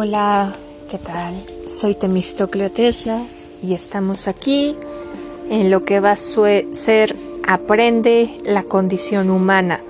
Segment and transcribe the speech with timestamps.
[0.00, 0.54] Hola,
[0.88, 1.34] ¿qué tal?
[1.68, 3.20] Soy Temistocleo Tesla
[3.60, 4.76] y estamos aquí
[5.50, 9.80] en lo que va a ser Aprende la condición humana.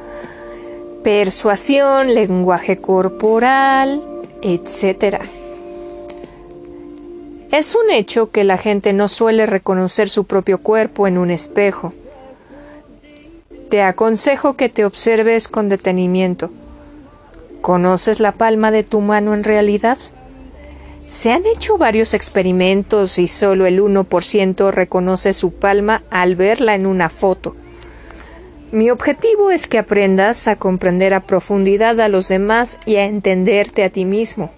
[1.05, 4.03] Persuasión, lenguaje corporal,
[4.41, 5.21] etc.
[7.51, 11.93] Es un hecho que la gente no suele reconocer su propio cuerpo en un espejo.
[13.69, 16.51] Te aconsejo que te observes con detenimiento
[17.61, 19.99] ¿Conoces la palma de tu mano en realidad?
[21.09, 26.87] Se han hecho varios experimentos y solo el 1% reconoce su palma al verla en
[26.87, 27.57] una foto.
[28.71, 33.83] Mi objetivo es que aprendas a comprender a profundidad a los demás y a entenderte
[33.83, 34.51] a ti mismo.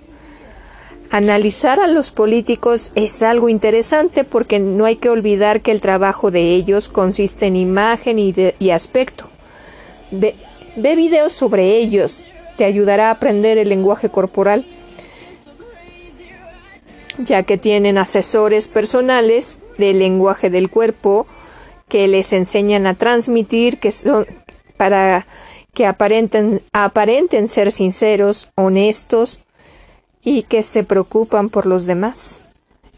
[1.12, 6.32] Analizar a los políticos es algo interesante porque no hay que olvidar que el trabajo
[6.32, 9.30] de ellos consiste en imagen y, aspecto.
[10.10, 10.34] Ve,
[10.76, 12.24] ve videos sobre ellos,
[12.60, 14.66] te ayudará a aprender el lenguaje corporal,
[17.16, 21.26] ya que tienen asesores personales del lenguaje del cuerpo
[21.88, 24.26] que les enseñan a transmitir que son
[24.76, 25.26] para
[25.72, 29.40] que aparenten, aparenten ser sinceros, honestos
[30.22, 32.40] y que se preocupan por los demás,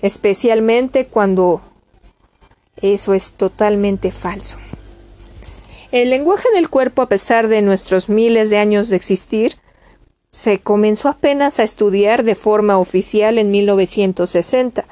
[0.01, 1.61] especialmente cuando
[2.79, 4.59] eso es totalmente falso.
[5.93, 9.59] El lenguaje del cuerpo, a pesar de nuestros miles de años de existir,
[10.31, 14.87] se comenzó apenas a estudiar de forma oficial en 1960.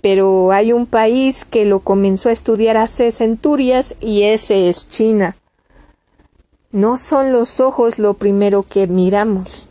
[0.00, 5.36] Pero hay un país que lo comenzó a estudiar hace centurias y ese es China.
[6.72, 9.68] No son los ojos lo primero que miramos.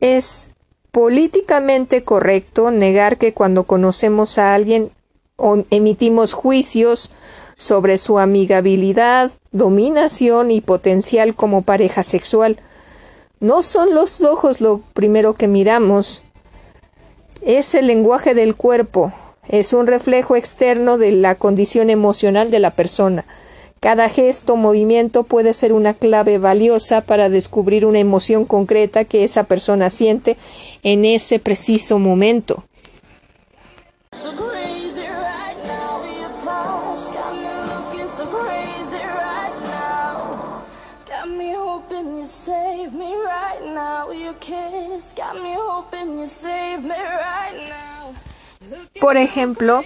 [0.00, 0.50] Es
[0.92, 4.92] políticamente correcto negar que cuando conocemos a alguien
[5.70, 7.10] emitimos juicios
[7.60, 12.58] sobre su amigabilidad, dominación y potencial como pareja sexual.
[13.38, 16.22] No son los ojos lo primero que miramos,
[17.42, 19.12] es el lenguaje del cuerpo,
[19.46, 23.26] es un reflejo externo de la condición emocional de la persona.
[23.78, 29.22] Cada gesto o movimiento puede ser una clave valiosa para descubrir una emoción concreta que
[29.22, 30.38] esa persona siente
[30.82, 32.64] en ese preciso momento.
[49.00, 49.82] Por ejemplo,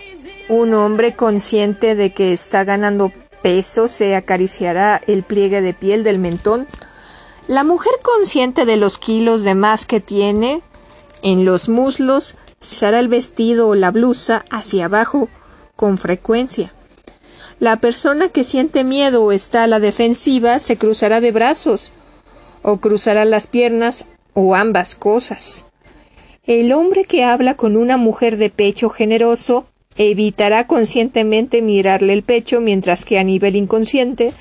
[0.49, 3.12] un hombre consciente de que está ganando
[3.43, 6.66] peso se acariciará el pliegue de piel del mentón.
[7.47, 10.62] La mujer consciente de los kilos de más que tiene
[11.22, 15.28] en los muslos se hará el vestido o la blusa hacia abajo
[15.77, 16.72] con frecuencia.
[17.60, 21.92] La persona que siente miedo o está a la defensiva se cruzará de brazos
[22.62, 25.66] o cruzará las piernas o ambas cosas.
[26.44, 29.66] El hombre que habla con una mujer de pecho generoso
[29.97, 34.32] evitará conscientemente mirarle el pecho, mientras que a nivel inconsciente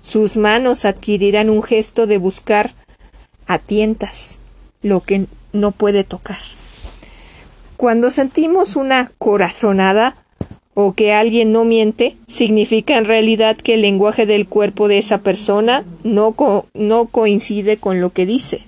[0.00, 2.72] sus manos adquirirán un gesto de buscar
[3.46, 4.40] a tientas
[4.82, 6.38] lo que no puede tocar.
[7.76, 10.16] Cuando sentimos una corazonada
[10.74, 15.18] o que alguien no miente, significa en realidad que el lenguaje del cuerpo de esa
[15.18, 16.34] persona no,
[16.74, 18.66] no coincide con lo que dice.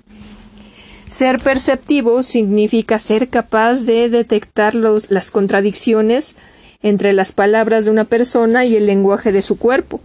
[1.07, 6.37] Ser perceptivo significa ser capaz de detectar las contradicciones
[6.83, 10.01] entre las palabras de una persona y el lenguaje de su cuerpo.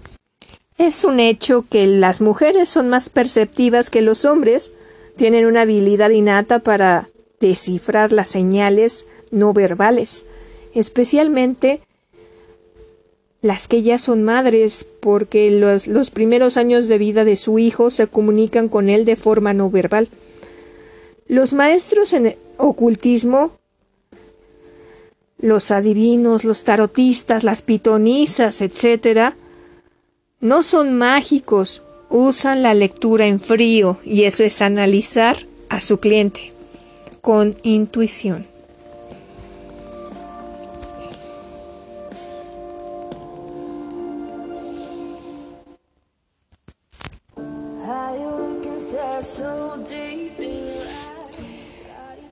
[0.77, 4.73] Es un hecho que las mujeres son más perceptivas que los hombres,
[5.15, 7.09] tienen una habilidad innata para
[7.39, 10.25] descifrar las señales no verbales,
[10.73, 11.81] especialmente
[13.41, 17.89] las que ya son madres, porque los, los primeros años de vida de su hijo
[17.89, 20.09] se comunican con él de forma no verbal.
[21.27, 23.51] Los maestros en ocultismo,
[25.39, 29.33] los adivinos, los tarotistas, las pitonisas, etc.,
[30.39, 36.51] no son mágicos, usan la lectura en frío y eso es analizar a su cliente
[37.21, 38.50] con intuición.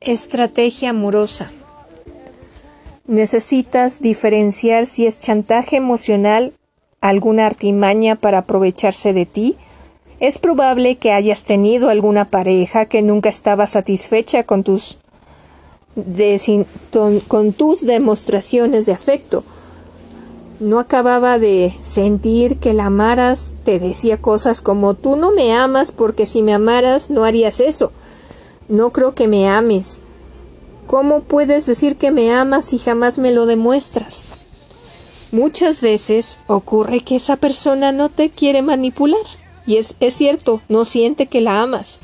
[0.09, 1.51] Estrategia amorosa.
[3.06, 6.53] Necesitas diferenciar si es chantaje emocional,
[7.00, 9.56] alguna artimaña para aprovecharse de ti.
[10.19, 14.97] Es probable que hayas tenido alguna pareja que nunca estaba satisfecha con tus,
[17.27, 19.44] con tus demostraciones de afecto.
[20.59, 25.91] No acababa de sentir que la amaras, te decía cosas como tú no me amas
[25.91, 27.91] porque si me amaras no harías eso
[28.69, 30.01] No creo que me ames.
[30.86, 34.30] ¿Cómo puedes decir que me amas si jamás me lo demuestras?
[35.31, 39.25] Muchas veces ocurre que esa persona no te quiere manipular.
[39.66, 42.00] Y es, es cierto, no siente que la amas.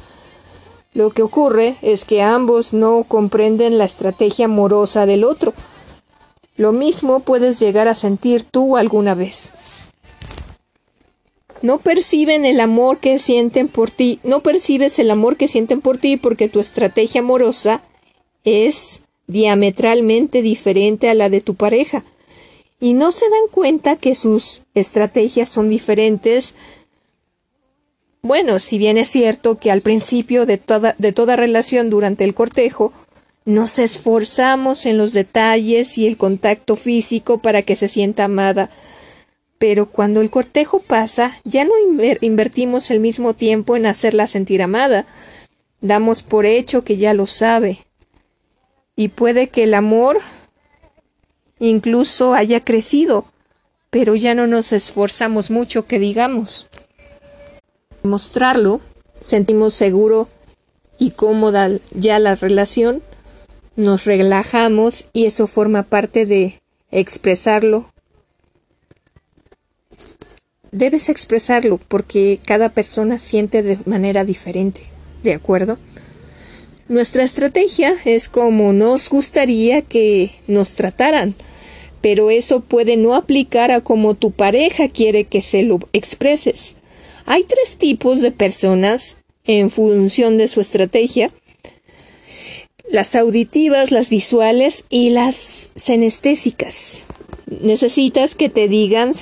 [0.96, 5.54] Lo que ocurre es que ambos no comprenden la estrategia amorosa del otro.
[6.58, 9.52] Lo mismo puedes llegar a sentir tú alguna vez.
[11.62, 15.98] No perciben el amor que sienten por ti, no percibes el amor que sienten por
[15.98, 17.81] ti porque tu estrategia amorosa
[18.44, 22.04] es diametralmente diferente a la de tu pareja
[22.80, 26.56] y no se dan cuenta que sus estrategias son diferentes.
[28.22, 32.34] Bueno, si bien es cierto que al principio de toda, de toda relación durante el
[32.34, 32.92] cortejo
[33.46, 38.69] nos esforzamos en los detalles y el contacto físico para que se sienta amada,
[39.57, 41.74] pero cuando el cortejo pasa ya no
[42.22, 45.06] invertimos el mismo tiempo en hacerla sentir amada,
[45.81, 47.80] damos por hecho que ya lo sabe.
[48.96, 50.19] Y puede que el amor
[51.60, 53.25] incluso haya crecido,
[53.90, 56.68] pero ya no nos esforzamos mucho que digamos.
[58.04, 58.81] Mostrarlo,
[59.19, 60.28] sentimos seguro
[60.98, 63.02] y cómoda ya la relación,
[63.75, 66.62] nos relajamos y eso forma parte de
[66.92, 67.92] expresarlo.
[70.75, 74.81] Debes expresarlo porque cada persona siente de manera diferente,
[75.24, 75.77] ¿de acuerdo?
[76.89, 81.33] Nuestra estrategia es como nos gustaría que nos trataran,
[82.01, 86.75] pero eso puede no aplicar a como tu pareja quiere que se lo expreses.
[87.25, 91.31] Hay tres tipos de personas en función de su estrategia.
[92.89, 97.04] Las auditivas, las visuales y las senestésicas.
[97.62, 99.13] Necesitas que te digan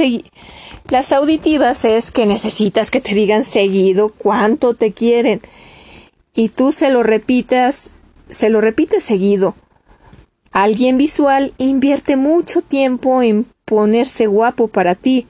[0.93, 5.41] las auditivas es que necesitas que te digan seguido cuánto te quieren
[6.35, 7.93] y tú se lo repitas,
[8.29, 9.55] se lo repites seguido.
[10.51, 15.25] Alguien visual invierte mucho tiempo en ponerse guapo para ti,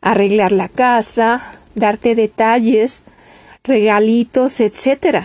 [0.00, 1.42] arreglar la casa,
[1.74, 3.04] darte detalles,
[3.64, 5.24] regalitos, etc.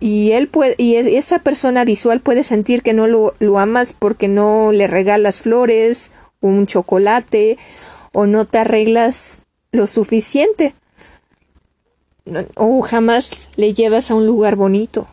[0.00, 4.72] Y él puede, y esa persona visual puede sentir que no lo amas porque no
[4.72, 6.10] le regalas flores,
[6.40, 7.58] un chocolate,
[8.12, 9.40] o no te arreglas
[9.72, 10.74] lo suficiente
[12.54, 15.06] o jamás le llevas a un lugar bonito,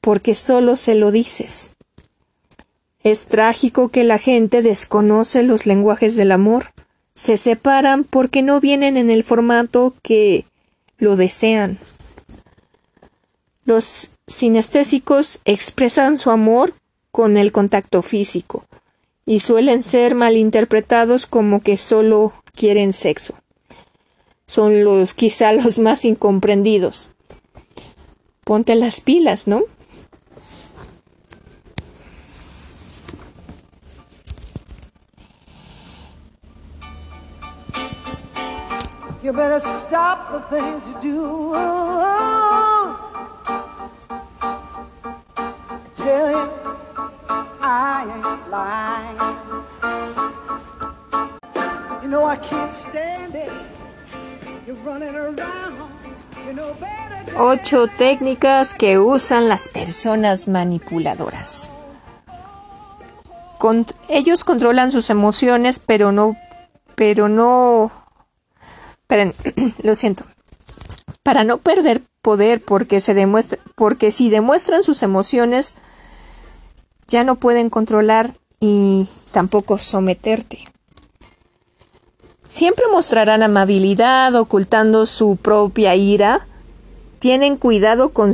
[0.00, 1.70] porque solo se lo dices.
[3.02, 6.66] Es trágico que la gente desconoce los lenguajes del amor,
[7.14, 10.46] se separan porque no vienen en el formato que
[10.96, 11.78] lo desean.
[13.64, 16.74] Los sinestésicos expresan su amor
[17.10, 18.64] con el contacto físico
[19.26, 23.34] y suelen ser malinterpretados como que solo quieren sexo
[24.46, 27.10] son los quizá los más incomprendidos.
[28.44, 29.62] Ponte las pilas, ¿no?
[39.22, 41.54] You better stop the things you do.
[57.36, 61.72] Ocho técnicas que usan las personas manipuladoras.
[64.08, 66.36] ellos controlan sus emociones, pero no,
[66.94, 67.90] pero no,
[69.02, 69.34] esperen,
[69.82, 70.24] lo siento,
[71.22, 75.74] para no perder poder, porque se demuestra, porque si demuestran sus emociones,
[77.08, 80.73] ya no pueden controlar y tampoco someterte.
[82.54, 86.46] Siempre mostrarán amabilidad, ocultando su propia ira.
[87.18, 88.30] Tienen cuidado con,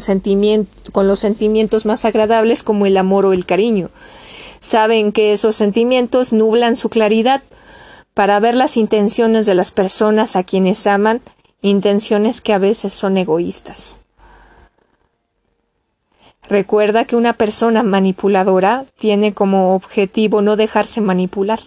[0.93, 3.89] con los sentimientos más agradables como el amor o el cariño.
[4.61, 7.43] Saben que esos sentimientos nublan su claridad
[8.13, 11.23] para ver las intenciones de las personas a quienes aman,
[11.63, 14.01] intenciones que a veces son egoístas.
[16.47, 21.61] Recuerda que una persona manipuladora tiene como objetivo no dejarse manipular.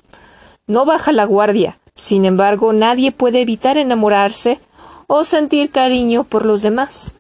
[0.68, 4.60] No baja la guardia, sin embargo, nadie puede evitar enamorarse
[5.08, 7.14] o sentir cariño por los demás.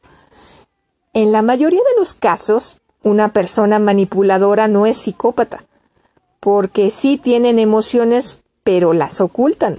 [1.13, 5.63] En la mayoría de los casos, una persona manipuladora no es psicópata,
[6.39, 9.75] porque sí tienen emociones, pero las ocultan.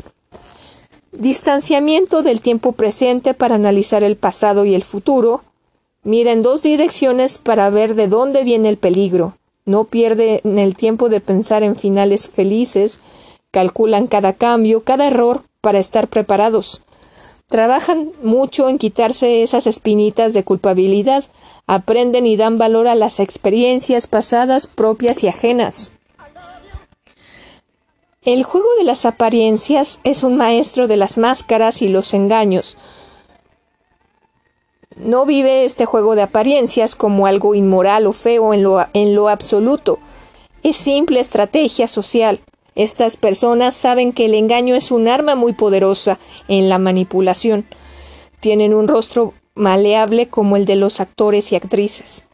[1.11, 5.43] Distanciamiento del tiempo presente para analizar el pasado y el futuro.
[6.03, 9.39] Mira en dos direcciones para ver de dónde viene el peligro.
[9.65, 13.01] No pierden el tiempo de pensar en finales felices
[13.55, 16.83] calculan cada cambio, cada error para estar preparados.
[17.47, 21.25] Trabajan mucho en quitarse esas espinitas de culpabilidad,
[21.69, 25.93] aprenden y dan valor a las experiencias pasadas propias y ajenas.
[28.23, 32.77] El juego de las apariencias es un maestro de las máscaras y los engaños.
[34.97, 38.63] No vive este juego de apariencias como algo inmoral o feo en
[39.15, 40.01] lo, absoluto.
[40.63, 42.41] Es simple estrategia social.
[42.75, 47.65] Estas personas saben que el engaño es un arma muy poderosa en la manipulación.
[48.41, 52.25] Tienen un rostro maleable como el de los actores y actrices.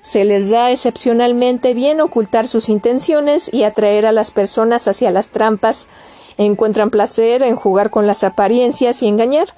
[0.00, 5.30] Se les da excepcionalmente bien ocultar sus intenciones y atraer a las personas hacia las
[5.30, 5.88] trampas.
[6.36, 9.48] Encuentran placer en jugar con las apariencias y engañar.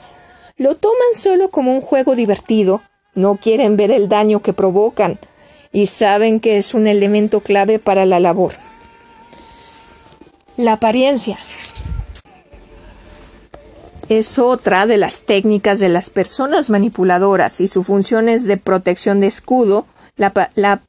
[0.57, 2.83] Lo toman solo como un juego divertido.
[3.15, 5.19] No quieren ver el daño que provocan
[5.73, 8.53] y saben que es un elemento clave para la labor.
[10.61, 11.39] La apariencia
[14.11, 19.21] es otra de las técnicas de las personas manipuladoras y su función es de protección
[19.21, 19.87] de escudo
[20.17, 20.83] la,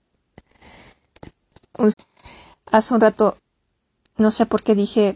[2.66, 3.38] hace un rato,
[4.18, 5.16] no sé por qué dije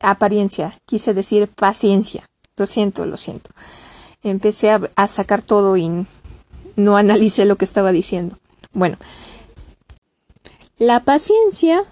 [0.00, 2.26] apariencia, quise decir paciencia.
[2.56, 3.50] Lo siento, lo siento.
[4.22, 6.06] Empecé a, sacar todo y
[6.76, 8.38] no analicé lo que estaba diciendo.
[8.72, 8.96] Bueno,
[10.78, 11.84] la paciencia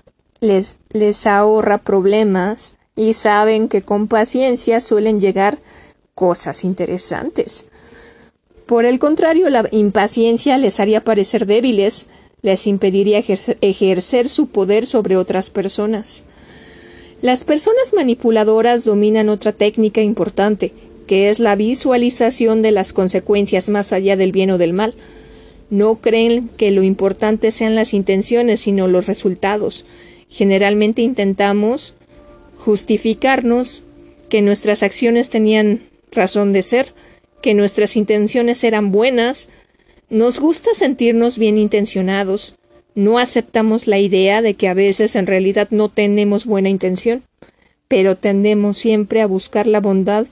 [0.42, 5.58] les, les ahorra problemas y saben que con paciencia suelen llegar
[6.14, 7.66] cosas interesantes.
[8.66, 12.08] Por el contrario, la impaciencia les haría parecer débiles,
[12.42, 13.22] les impediría
[13.60, 16.24] ejercer su poder sobre otras personas.
[17.22, 20.72] Las personas manipuladoras dominan otra técnica importante,
[21.06, 24.94] que es la visualización de las consecuencias más allá del bien o del mal.
[25.70, 29.84] No creen que lo importante sean las intenciones, sino los resultados.
[30.32, 31.92] Generalmente intentamos
[32.56, 33.82] justificarnos
[34.30, 36.94] que nuestras acciones tenían razón de ser,
[37.42, 39.50] que nuestras intenciones eran buenas,
[40.08, 42.56] nos gusta sentirnos bien intencionados,
[42.94, 47.24] no aceptamos la idea de que a veces en realidad no tenemos buena intención,
[47.86, 50.26] pero tendemos siempre a buscar la bondad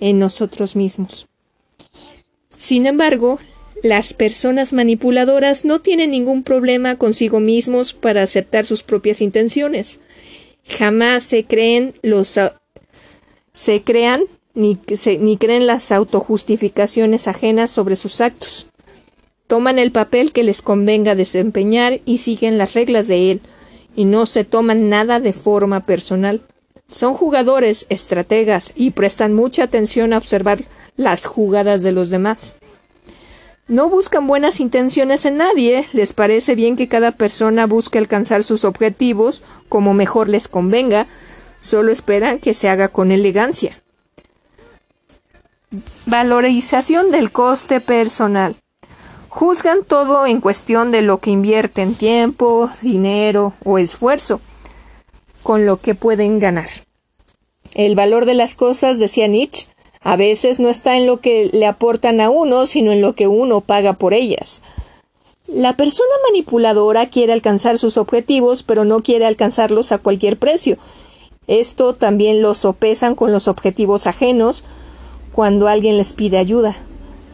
[0.00, 1.28] en nosotros mismos.
[2.56, 3.38] Sin embargo,
[3.82, 9.98] las personas manipuladoras no tienen ningún problema consigo mismos para aceptar sus propias intenciones.
[10.64, 12.38] Jamás se creen los
[13.52, 14.22] se crean
[14.54, 14.78] ni,
[15.18, 18.66] ni creen las autojustificaciones ajenas sobre sus actos.
[19.46, 23.40] Toman el papel que les convenga desempeñar y siguen las reglas de él,
[23.94, 26.40] y no se toman nada de forma personal.
[26.86, 30.62] Son jugadores, estrategas, y prestan mucha atención a observar
[30.96, 32.56] las jugadas de los demás.
[33.68, 38.64] No buscan buenas intenciones en nadie, les parece bien que cada persona busque alcanzar sus
[38.64, 41.06] objetivos como mejor les convenga,
[41.60, 43.80] solo esperan que se haga con elegancia.
[46.06, 48.56] Valorización del coste personal.
[49.28, 54.40] Juzgan todo en cuestión de lo que invierten tiempo, dinero o esfuerzo,
[55.42, 56.68] con lo que pueden ganar.
[57.74, 59.68] El valor de las cosas, decía Nietzsche,
[60.04, 63.28] a veces no está en lo que le aportan a uno, sino en lo que
[63.28, 64.62] uno paga por ellas.
[65.46, 70.76] La persona manipuladora quiere alcanzar sus objetivos, pero no quiere alcanzarlos a cualquier precio.
[71.46, 74.64] Esto también lo sopesan con los objetivos ajenos,
[75.32, 76.74] cuando alguien les pide ayuda.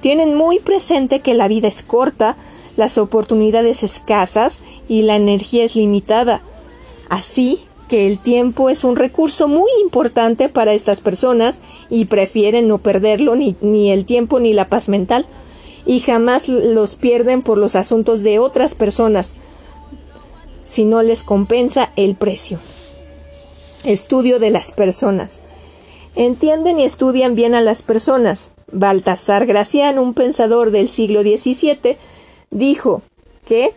[0.01, 2.37] Tienen muy presente que la vida es corta,
[2.77, 6.43] las oportunidades escasas y la energía es limitada.
[7.09, 12.79] Así que el tiempo es un recurso muy importante para estas personas y prefieren no
[12.79, 15.27] perderlo ni, ni el tiempo ni la paz mental
[15.87, 19.37] y jamás los pierden por los asuntos de otras personas
[20.61, 22.59] si no les compensa el precio.
[23.85, 25.41] Estudio de las personas.
[26.15, 28.51] Entienden y estudian bien a las personas.
[28.71, 31.97] Baltasar Gracián, un pensador del siglo XVII,
[32.51, 33.03] dijo
[33.47, 33.73] que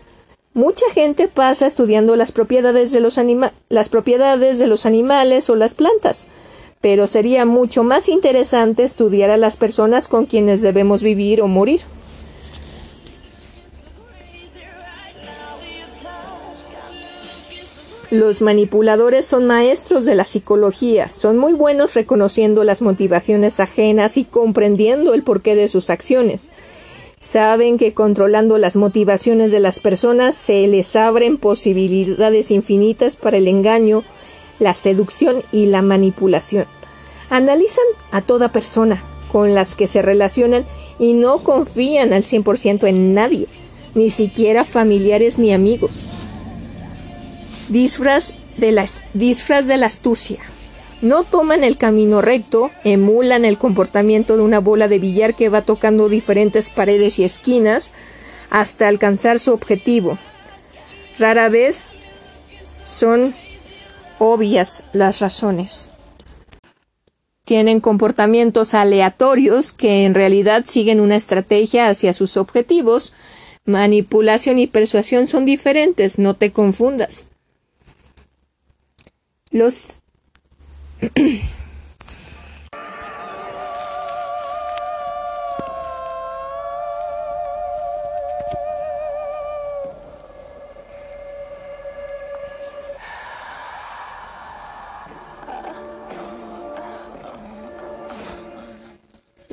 [0.54, 3.18] mucha gente pasa estudiando las propiedades de los,
[3.68, 6.28] las propiedades de los animales o las plantas,
[6.80, 11.80] pero sería mucho más interesante estudiar a las personas con quienes debemos vivir o morir.
[18.10, 24.24] Los manipuladores son maestros de la psicología, son muy buenos reconociendo las motivaciones ajenas y
[24.24, 26.50] comprendiendo el porqué de sus acciones.
[27.22, 33.46] Saben que controlando las motivaciones de las personas se les abren posibilidades infinitas para el
[33.46, 34.02] engaño,
[34.58, 36.66] la seducción y la manipulación.
[37.30, 39.00] Analizan a toda persona
[39.30, 40.66] con las que se relacionan
[40.98, 43.46] y no confían al 100% en nadie,
[43.94, 46.08] ni siquiera familiares ni amigos.
[47.68, 50.40] Disfraz de la, disfraz de la astucia.
[51.02, 55.62] No toman el camino recto, emulan el comportamiento de una bola de billar que va
[55.62, 57.92] tocando diferentes paredes y esquinas
[58.50, 60.16] hasta alcanzar su objetivo.
[61.18, 61.86] Rara vez
[62.84, 63.34] son
[64.20, 65.90] obvias las razones.
[67.44, 73.12] Tienen comportamientos aleatorios que en realidad siguen una estrategia hacia sus objetivos.
[73.64, 77.26] Manipulación y persuasión son diferentes, no te confundas.
[79.50, 80.01] Los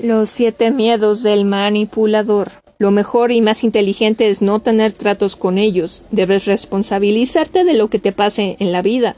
[0.01, 2.51] Los siete miedos del manipulador.
[2.77, 6.03] Lo mejor y más inteligente es no tener tratos con ellos.
[6.11, 9.15] Debes responsabilizarte de lo que te pase en la vida.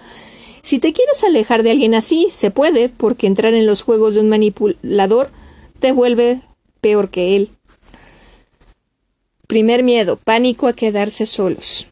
[0.61, 4.21] Si te quieres alejar de alguien así, se puede, porque entrar en los juegos de
[4.21, 5.29] un manipulador
[5.79, 6.41] te vuelve
[6.81, 7.49] peor que él.
[9.47, 11.87] Primer miedo, pánico a quedarse solos.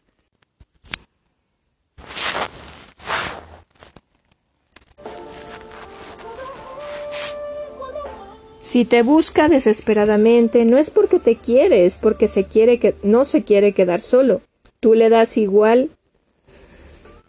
[8.60, 13.24] Si te busca desesperadamente, no es porque te quiere, es porque se quiere que no
[13.24, 14.42] se quiere quedar solo.
[14.78, 15.90] Tú le das igual.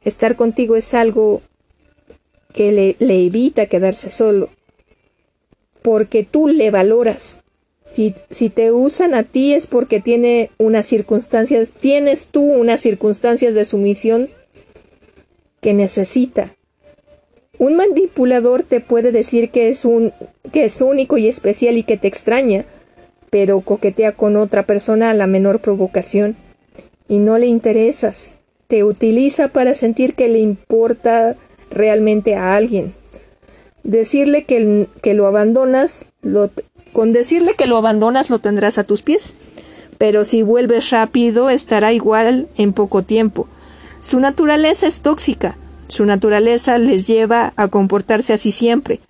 [0.03, 1.41] Estar contigo es algo
[2.53, 4.49] que le, evita quedarse solo.
[5.81, 7.41] Porque tú le valoras.
[7.85, 13.53] Si, si, te usan a ti es porque tiene unas circunstancias, tienes tú unas circunstancias
[13.53, 14.29] de sumisión
[15.59, 16.55] que necesita.
[17.57, 20.13] Un manipulador te puede decir que es un
[20.51, 22.65] que es único y especial y que te extraña,
[23.29, 26.35] pero coquetea con otra persona a la menor provocación
[27.07, 28.31] y no le interesas.
[28.71, 31.35] Te utiliza para sentir que le importa
[31.71, 32.93] realmente a alguien.
[33.83, 36.05] Decirle que, que lo abandonas,
[36.93, 39.33] con decirle que lo abandonas lo tendrás a tus pies,
[39.97, 43.49] pero si vuelves rápido estará igual en poco tiempo.
[43.99, 45.57] Su naturaleza es tóxica,
[45.89, 49.01] su naturaleza les lleva a comportarse así siempre.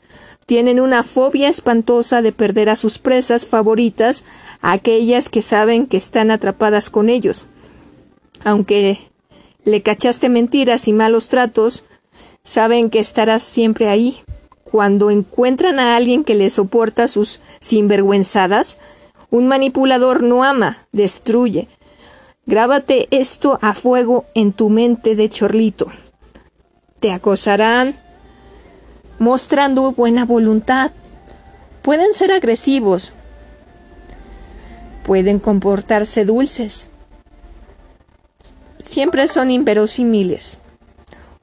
[0.48, 4.24] Tienen una fobia espantosa de perder a sus presas favoritas,
[4.64, 7.48] aquellas que saben que están atrapadas con ellos.
[8.44, 8.98] Aunque
[9.66, 11.86] le cachaste mentiras y malos tratos,
[12.44, 14.20] saben que estarás siempre ahí.
[14.64, 18.78] Cuando encuentran a alguien que les soporta sus sinvergüenzadas,
[19.30, 21.68] un manipulador no ama, destruye.
[22.46, 25.88] Grábate esto a fuego en tu mente de chorlito
[27.02, 27.96] te acosarán
[29.18, 30.92] mostrando buena voluntad.
[31.82, 33.12] Pueden ser agresivos.
[35.04, 36.91] Pueden comportarse dulces.
[38.86, 40.58] Siempre son inverosímiles.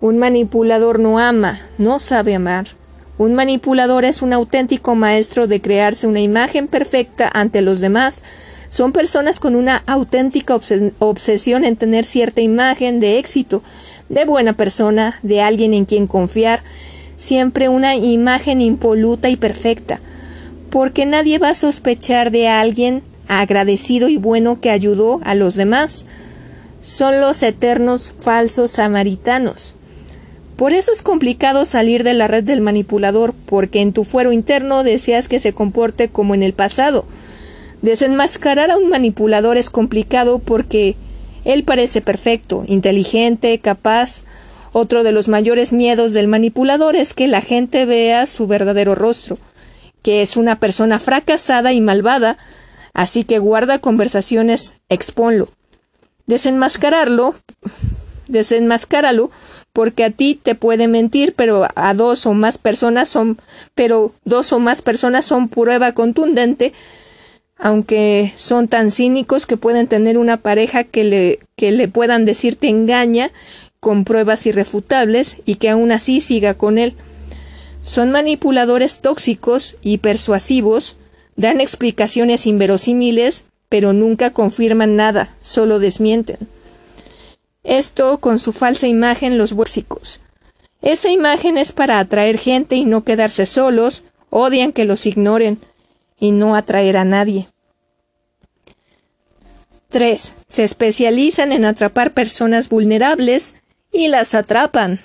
[0.00, 2.68] Un manipulador no ama, no sabe amar.
[3.16, 8.22] Un manipulador es un auténtico maestro de crearse una imagen perfecta ante los demás.
[8.68, 10.58] Son personas con una auténtica
[10.98, 13.62] obsesión en tener cierta imagen de éxito,
[14.08, 16.62] de buena persona, de alguien en quien confiar,
[17.16, 20.00] siempre una imagen impoluta y perfecta,
[20.70, 26.06] porque nadie va a sospechar de alguien agradecido y bueno que ayudó a los demás.
[26.80, 29.74] Son los eternos falsos samaritanos.
[30.56, 34.82] Por eso es complicado salir de la red del manipulador, porque en tu fuero interno
[34.82, 37.04] deseas que se comporte como en el pasado.
[37.82, 40.96] Desenmascarar a un manipulador es complicado porque
[41.44, 44.24] él parece perfecto, inteligente, capaz.
[44.72, 49.38] Otro de los mayores miedos del manipulador es que la gente vea su verdadero rostro,
[50.02, 52.36] que es una persona fracasada y malvada,
[52.94, 55.48] así que guarda conversaciones, exponlo.
[56.28, 57.34] Desenmascararlo,
[58.28, 59.32] desenmascáralo,
[59.72, 63.38] porque a ti te puede mentir, pero a dos o más personas son,
[63.74, 66.72] pero dos o más personas son prueba contundente
[67.58, 72.54] aunque son tan cínicos que pueden tener una pareja que le, que le puedan decir
[72.54, 73.32] te engaña
[73.80, 76.94] con pruebas irrefutables y que aún así siga con él.
[77.82, 80.96] Son manipuladores tóxicos y persuasivos,
[81.36, 86.38] dan explicaciones inverosímiles, pero nunca confirman nada, solo desmienten.
[87.64, 90.20] Esto con su falsa imagen los bóxicos.
[90.80, 95.58] Esa imagen es para atraer gente y no quedarse solos, odian que los ignoren,
[96.18, 97.48] y no atraer a nadie.
[99.88, 100.34] 3.
[100.46, 103.54] Se especializan en atrapar personas vulnerables
[103.90, 105.00] y las atrapan,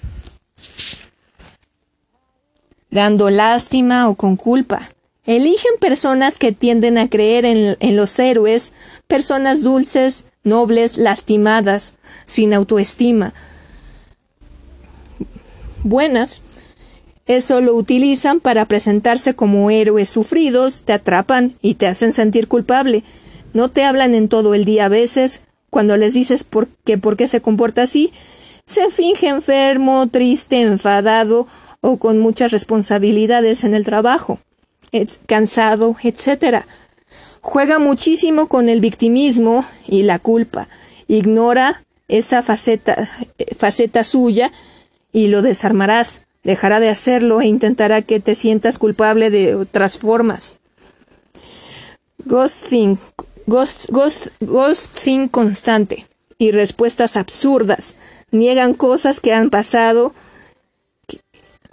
[2.89, 4.89] dando lástima o con culpa.
[5.25, 8.73] Eligen personas que tienden a creer en, los héroes,
[9.07, 11.93] personas dulces, nobles, lastimadas,
[12.25, 13.33] sin autoestima.
[15.83, 16.43] Buenas,
[17.25, 23.03] Eso lo utilizan para presentarse como héroes sufridos, te atrapan y te hacen sentir culpable.
[23.53, 27.15] No te hablan en todo el día a veces, cuando les dices por qué, por
[27.15, 28.11] qué se comporta así,
[28.65, 31.47] se finge enfermo, triste, enfadado
[31.79, 34.39] o con muchas responsabilidades en el trabajo,
[35.25, 36.63] cansado, etc.
[37.41, 40.67] Juega muchísimo con el victimismo y la culpa.
[41.07, 43.09] Ignora esa faceta,
[43.57, 44.51] faceta suya
[45.11, 46.25] y lo desarmarás.
[46.43, 50.57] Dejará de hacerlo e intentará que te sientas culpable de otras formas.
[52.25, 52.97] Ghosting,
[53.47, 56.05] ghost, ghost, ghosting constante
[56.37, 57.95] y respuestas absurdas.
[58.31, 60.13] Niegan cosas que han pasado,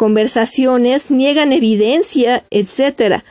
[0.00, 3.22] conversaciones, niegan evidencia, etc.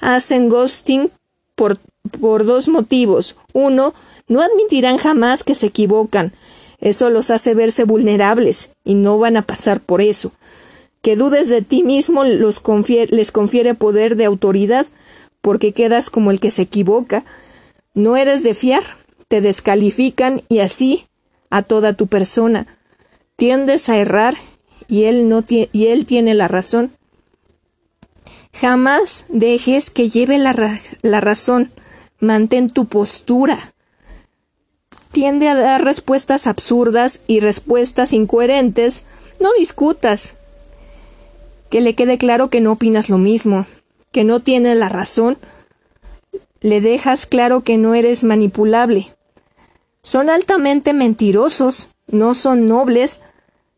[0.00, 1.12] Hacen ghosting
[1.54, 1.78] por,
[2.20, 3.36] por dos motivos.
[3.52, 3.94] Uno,
[4.26, 6.32] no admitirán jamás que se equivocan.
[6.80, 10.32] Eso los hace verse vulnerables y no van a pasar por eso.
[11.00, 12.60] Que dudes de ti mismo los
[13.10, 14.88] les confiere poder de autoridad
[15.40, 17.24] porque quedas como el que se equivoca.
[17.94, 18.82] No eres de fiar,
[19.28, 21.06] te descalifican y así
[21.50, 22.66] a toda tu persona.
[23.36, 24.34] Tiendes a errar
[24.88, 26.92] y él, no y él tiene la razón.
[28.52, 31.72] Jamás dejes que lleve la, la razón.
[32.20, 33.58] Mantén tu postura.
[35.12, 39.04] Tiende a dar respuestas absurdas y respuestas incoherentes.
[39.40, 40.34] No discutas.
[41.70, 43.66] Que le quede claro que no opinas lo mismo,
[44.12, 45.36] que no tiene la razón.
[46.60, 49.14] Le dejas claro que no eres manipulable.
[50.00, 53.20] Son altamente mentirosos, no son nobles,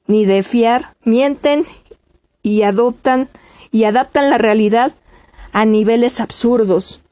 [0.08, 1.64] ni de fiar, mienten
[2.42, 3.28] y adoptan
[3.70, 4.96] y adaptan la realidad
[5.52, 7.02] a niveles absurdos.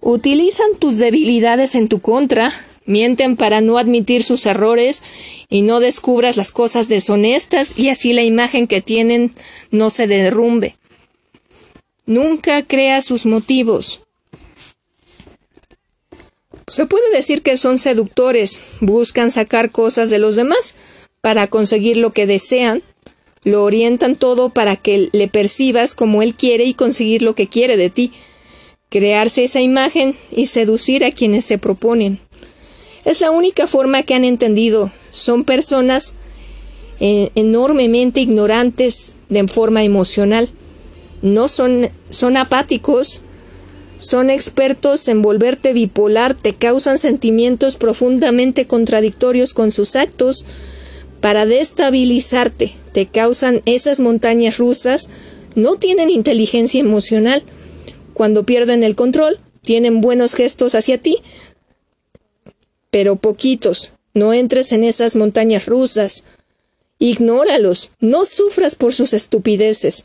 [0.00, 2.50] Utilizan tus debilidades en tu contra,
[2.86, 5.02] mienten para no admitir sus errores
[5.48, 9.32] y no descubras las cosas deshonestas y así la imagen que tienen
[9.70, 10.76] no se derrumbe.
[12.06, 14.02] Nunca crea sus motivos.
[16.68, 20.74] Se puede decir que son seductores, buscan sacar cosas de los demás,
[21.20, 22.82] para conseguir lo que desean,
[23.44, 27.76] lo orientan todo para que le percibas como él quiere y conseguir lo que quiere
[27.76, 28.12] de ti,
[28.88, 32.18] crearse esa imagen y seducir a quienes se proponen.
[33.04, 34.90] Es la única forma que han entendido.
[35.12, 36.14] Son personas
[37.00, 40.48] eh, enormemente ignorantes de forma emocional.
[41.22, 43.22] No son, son apáticos,
[43.98, 50.44] son expertos en volverte bipolar, te causan sentimientos profundamente contradictorios con sus actos,
[51.20, 55.08] para destabilizarte, te causan esas montañas rusas,
[55.54, 57.42] no tienen inteligencia emocional.
[58.14, 61.18] Cuando pierden el control, tienen buenos gestos hacia ti,
[62.90, 63.92] pero poquitos.
[64.14, 66.24] No entres en esas montañas rusas.
[66.98, 70.04] Ignóralos, no sufras por sus estupideces.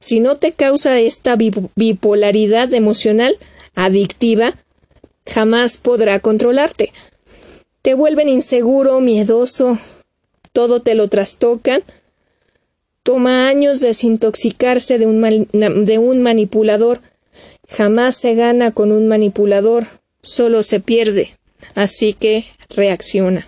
[0.00, 3.38] Si no te causa esta bipolaridad emocional
[3.74, 4.54] adictiva,
[5.26, 6.92] jamás podrá controlarte.
[7.82, 9.78] Te vuelven inseguro, miedoso,
[10.56, 11.82] todo te lo trastocan.
[13.02, 15.20] Toma años desintoxicarse de un,
[15.52, 17.02] de un manipulador.
[17.68, 19.86] Jamás se gana con un manipulador,
[20.22, 21.28] solo se pierde.
[21.74, 23.44] Así que reacciona.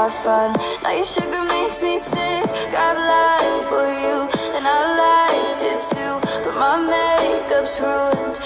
[0.00, 0.50] Our fun,
[0.82, 2.48] now your sugar makes me sick.
[2.86, 4.16] I've lied for you
[4.56, 6.14] and I liked it too.
[6.44, 8.36] But my makeup's ruined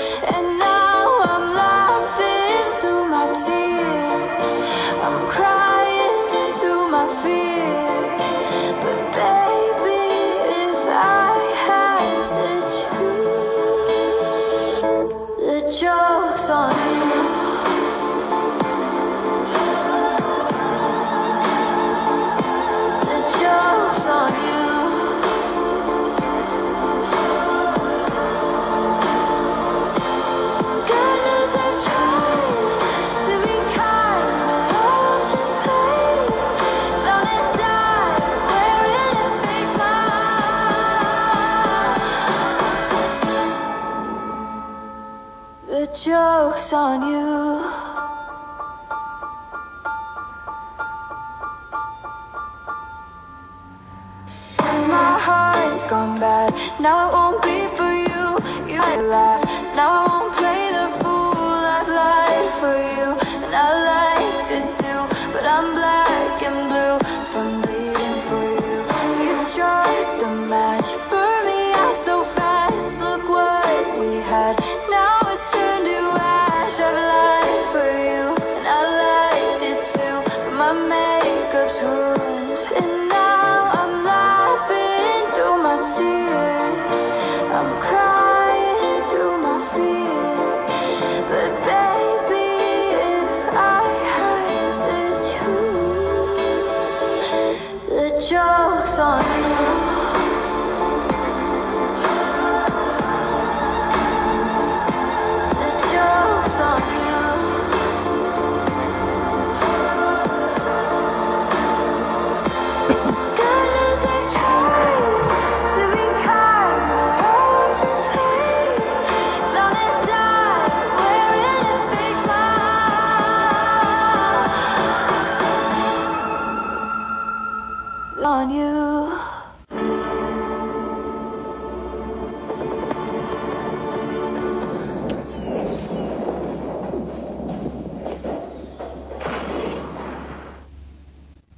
[45.94, 47.62] joke's on you.
[54.58, 57.13] My heart's gone bad now.
[98.96, 99.53] sun.